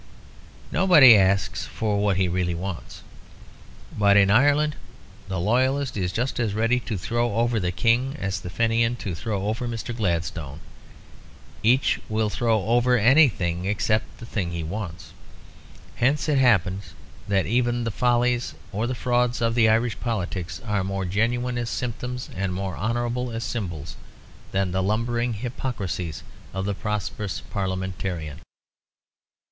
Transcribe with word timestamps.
Nobody 0.71 1.15
asks 1.15 1.65
for 1.67 1.99
what 1.99 2.17
he 2.17 2.27
really 2.27 2.55
wants. 2.55 3.03
But 3.95 4.17
in 4.17 4.31
Ireland 4.31 4.75
the 5.27 5.39
loyalist 5.39 5.95
is 5.95 6.11
just 6.11 6.39
as 6.39 6.55
ready 6.55 6.79
to 6.79 6.97
throw 6.97 7.35
over 7.35 7.59
the 7.59 7.71
King 7.71 8.15
as 8.17 8.39
the 8.39 8.49
Fenian 8.49 8.95
to 8.95 9.13
throw 9.13 9.43
over 9.45 9.67
Mr. 9.67 9.95
Gladstone; 9.95 10.59
each 11.61 11.99
will 12.09 12.31
throw 12.31 12.63
over 12.63 12.97
anything 12.97 13.65
except 13.65 14.17
the 14.17 14.25
thing 14.25 14.49
that 14.49 14.55
he 14.55 14.63
wants. 14.63 15.13
Hence 15.97 16.27
it 16.27 16.39
happens 16.39 16.95
that 17.27 17.45
even 17.45 17.83
the 17.83 17.91
follies 17.91 18.55
or 18.71 18.87
the 18.87 18.95
frauds 18.95 19.39
of 19.39 19.55
Irish 19.55 19.99
politics 19.99 20.59
are 20.65 20.83
more 20.83 21.05
genuine 21.05 21.59
as 21.59 21.69
symptoms 21.69 22.27
and 22.35 22.55
more 22.55 22.75
honourable 22.75 23.29
as 23.29 23.43
symbols 23.43 23.95
than 24.51 24.71
the 24.71 24.81
lumbering 24.81 25.33
hypocrisies 25.35 26.23
of 26.55 26.65
the 26.65 26.73
prosperous 26.73 27.41
Parliamentarian. 27.51 28.39